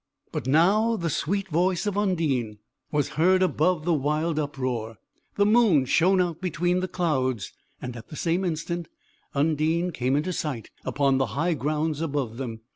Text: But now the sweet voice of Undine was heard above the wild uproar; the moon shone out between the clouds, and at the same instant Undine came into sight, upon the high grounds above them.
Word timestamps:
But 0.31 0.47
now 0.47 0.95
the 0.95 1.11
sweet 1.11 1.49
voice 1.49 1.85
of 1.85 1.95
Undine 1.95 2.57
was 2.91 3.09
heard 3.09 3.43
above 3.43 3.85
the 3.85 3.93
wild 3.93 4.39
uproar; 4.39 4.97
the 5.35 5.45
moon 5.45 5.85
shone 5.85 6.19
out 6.19 6.41
between 6.41 6.79
the 6.79 6.87
clouds, 6.87 7.53
and 7.79 7.95
at 7.95 8.07
the 8.07 8.15
same 8.15 8.43
instant 8.43 8.87
Undine 9.35 9.91
came 9.91 10.15
into 10.15 10.33
sight, 10.33 10.71
upon 10.85 11.19
the 11.19 11.27
high 11.37 11.53
grounds 11.53 12.01
above 12.01 12.37
them. 12.37 12.61